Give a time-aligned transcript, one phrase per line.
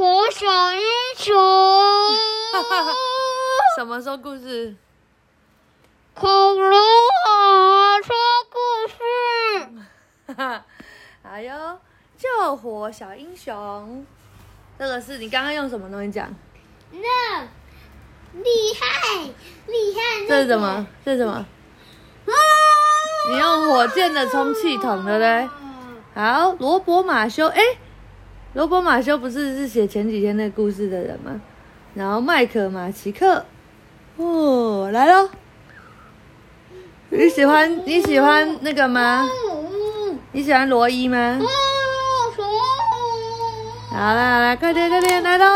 [0.00, 0.80] 火小英
[1.14, 1.36] 雄。
[3.76, 4.74] 什么说故事？
[6.14, 6.80] 恐龙
[7.26, 8.16] 好说
[8.48, 8.58] 故
[8.88, 8.94] 事。
[11.22, 11.78] 还有
[12.16, 14.06] 救火小英雄，
[14.78, 16.34] 这个是你刚刚用什么东西讲？
[16.92, 17.42] 那
[18.32, 19.18] 厉害
[19.66, 20.00] 厉害！
[20.26, 20.86] 这是什么？
[21.04, 21.34] 这是什么？
[21.34, 21.46] 啊！
[23.28, 25.46] 你用火箭的充气筒，对不对？
[26.14, 27.60] 好，罗伯马修，哎，
[28.54, 31.40] 罗伯马修不是是写前几天那故事的人吗？
[31.94, 33.44] 然后麦克马奇克，
[34.16, 35.28] 哦，来喽！
[37.10, 39.28] 你喜欢你喜欢那个吗？
[40.32, 41.38] 你喜欢罗伊吗？
[43.90, 45.46] 好啦好啦，快点快点来喽！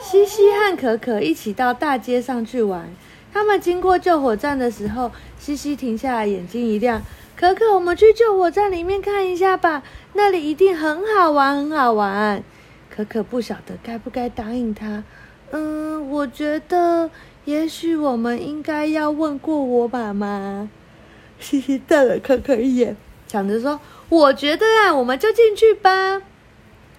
[0.00, 2.88] 西西和可可一起到大街上去玩。
[3.32, 7.02] 他们经过救火站的时候，西西停下来，眼睛一亮。
[7.44, 9.82] 可可，我们去救火站里面看一下吧，
[10.14, 12.42] 那里一定很好玩，很好玩。
[12.88, 15.04] 可可不晓得该不该答应他。
[15.50, 17.10] 嗯，我觉得
[17.44, 20.70] 也许我们应该要问过我妈妈。
[21.38, 22.96] 西西瞪了可可一眼，
[23.26, 26.22] 想着说：“我觉得啊，我们就进去吧。”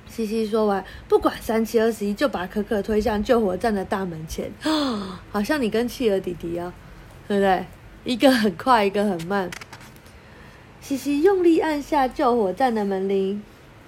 [0.08, 4.52] 西西说完，不管三七二十一，就把可可推向救火站的大门前。
[4.62, 6.72] 啊， 好像你跟企鹅弟弟哦，
[7.28, 7.66] 对不对？
[8.04, 9.50] 一个很快，一个很慢。
[10.88, 13.42] 西西用力按下救火站的门铃，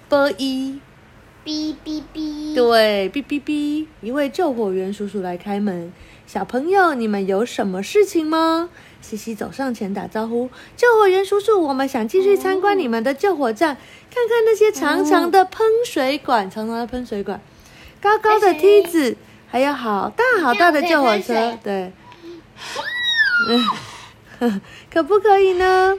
[0.08, 0.80] 啵一，
[1.44, 5.92] 哔哔哔，对，哔哔哔，一位救火员叔叔来开门。
[6.26, 8.68] 小朋友，你们有什么事情吗？
[9.00, 13.76] 西西走上前打招呼：“救火员叔叔，我们想继续参观你们的救火站，
[14.12, 17.40] 看看那些长长的喷水管、长长的喷水管、
[18.00, 21.56] 高高的梯子，还有好大好大的救火车。
[21.62, 21.92] 对，
[24.40, 24.60] 嗯，
[24.92, 25.94] 可不可以呢？”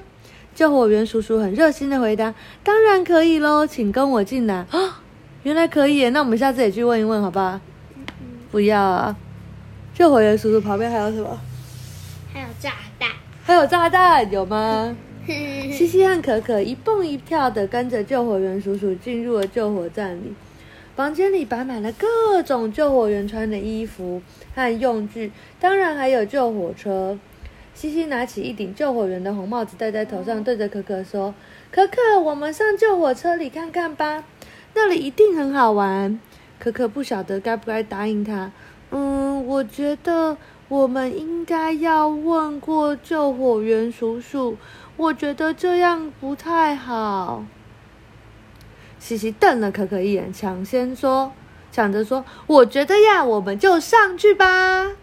[0.59, 4.55] 救火员叔叔很热心的回答：“当然可以喽，请跟我进来。
[4.75, 5.01] ”啊，
[5.43, 7.61] 原来可以，那我们下次也去问一问，好吧？
[8.51, 9.15] 不要啊！
[9.93, 11.39] 救火员叔叔旁边还有什么？
[12.33, 13.09] 还有炸弹。
[13.41, 14.93] 还有炸弹有吗？
[15.25, 20.33] 西西和可可一蹦一跳的跟着救火员叔叔进入了救火站里。
[20.93, 24.21] 房间里摆满了各种救火员穿的衣服
[24.53, 27.17] 和用具，当然还有救火车。
[27.79, 31.33] 西西拿起一顶救火员的红帽子戴在头上，对着可可说
[31.71, 34.25] ：“可可，我们上救火车里看看吧，
[34.73, 36.19] 那里一定很好玩。”
[36.59, 38.51] 可可不晓得该不该答应他。
[38.91, 40.35] 嗯，我觉得
[40.67, 44.57] 我们应该要问过救火员叔叔。
[44.97, 47.45] 我觉得这样不太好。
[48.99, 51.31] 西西瞪了可可一眼，抢先说，
[51.71, 54.97] 抢着说：“我觉得呀，我们就上去吧。”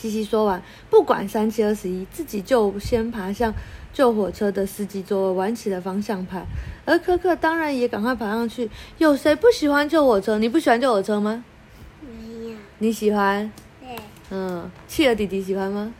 [0.00, 3.52] 西西说完，不管三七二十一，自己就先爬向
[3.92, 6.46] 救火车的司机座位，玩起了方向盘。
[6.84, 8.70] 而可可当然也赶快爬上去。
[8.98, 10.38] 有谁不喜欢救火车？
[10.38, 11.42] 你不喜欢救火车吗？
[12.00, 12.56] 没有。
[12.78, 13.50] 你喜欢？
[13.80, 13.96] 对。
[14.30, 15.92] 嗯，企鹅弟弟喜欢吗？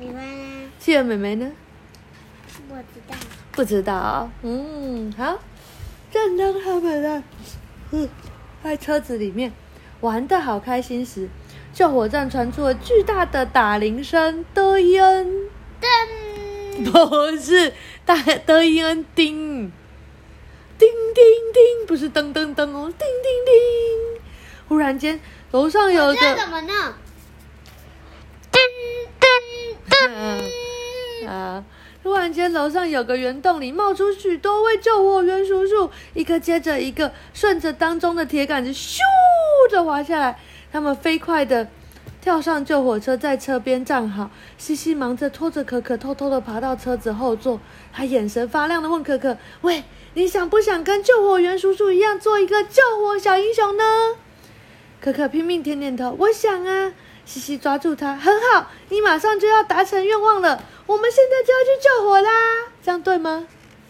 [0.00, 0.70] 喜欢啊。
[0.80, 1.48] 企鹅妹妹呢？
[2.68, 3.14] 我知道。
[3.52, 4.28] 不知道。
[4.42, 5.38] 嗯，好。
[6.10, 7.22] 正当他们在，
[7.92, 8.08] 嗯，
[8.64, 9.52] 在车子里面
[10.00, 11.28] 玩的好开心时。
[11.76, 17.74] 救火站传出了巨大的打铃声，德伊恩噔，不是
[18.06, 18.16] 大
[18.46, 19.70] 德伊恩叮，
[20.78, 24.22] 叮叮叮，不是噔噔噔哦，叮叮叮。
[24.68, 25.20] 忽然间，
[25.50, 26.94] 楼上有个怎么呢？
[28.50, 28.58] 噔
[29.20, 29.26] 噔
[31.26, 31.62] 噔啊！
[32.02, 38.96] 突然间，楼上有个圆洞里冒出许多位救火员叔叔，一个接着一个，顺着当中的铁杆子咻
[39.70, 40.38] 的滑下来。
[40.72, 41.68] 他们飞快的
[42.20, 44.30] 跳上救火车，在车边站好。
[44.58, 47.60] 西西忙着拖着可可，偷偷的爬到车子后座。
[47.92, 49.84] 他眼神发亮的问可可：“喂，
[50.14, 53.84] 你想不想跟救火员叔叔一样，做一个救火小英雄呢？”
[55.00, 56.92] 可可拼命点点头：“我想啊。”
[57.24, 60.62] 西西抓住他：“很好，你马上就要达成愿望了。
[60.86, 62.30] 我们现在就要去救火啦，
[62.82, 63.46] 这样对吗？”“，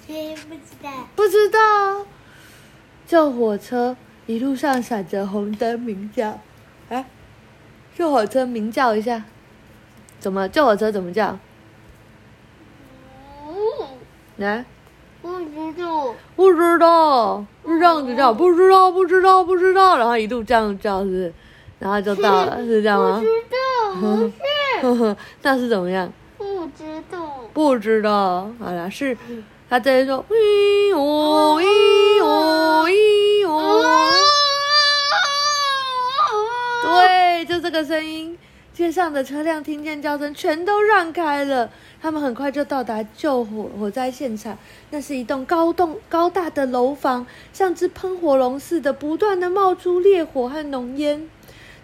[0.07, 0.13] 不
[0.55, 0.91] 知道。
[1.15, 2.07] ”“不知道。”
[3.07, 3.97] 救火车
[4.27, 6.41] 一路上闪着红灯，鸣叫。
[6.89, 7.05] 哎，
[7.97, 9.25] 救火车鸣叫一下，
[10.19, 10.49] 怎么？
[10.49, 11.39] 救火车怎么叫？
[14.37, 14.65] 来，
[15.23, 21.33] 不知道，不知道，是这样子叫，不知道，不知道，不知道，然后一路这样叫，是不是？
[21.79, 23.19] 然后就到了，是这样吗？
[23.19, 23.57] 不知道，
[24.81, 25.17] 不是。
[25.43, 26.13] 那是怎么样？
[26.37, 28.51] 不知道，不知道。
[28.59, 29.17] 好了，是
[29.71, 33.06] 他在说，咦哦，咦哦，咦
[37.57, 38.37] 就这个声音。
[38.75, 41.71] 街上的车辆听见叫声，全都让开了。
[42.03, 44.59] 他们很快就到达救火火灾现场，
[44.91, 51.27] 那是一栋高栋高大的楼房，像只喷火龙似的，不断的冒出烈火和浓烟。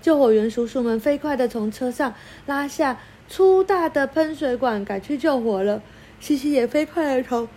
[0.02, 2.12] 救火员叔叔们飞快的从车上
[2.44, 5.80] 拉下粗大的喷水管，赶去救火了。
[6.20, 7.48] 西西也飞快的从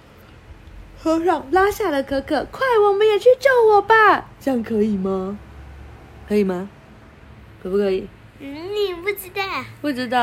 [1.03, 4.29] 车上拉下了可可，快，我们也去救火吧！
[4.39, 5.37] 这样可以吗？
[6.29, 6.69] 可以吗？
[7.65, 8.07] 可不可以？
[8.39, 9.41] 嗯，你不知道。
[9.81, 10.13] 不知道。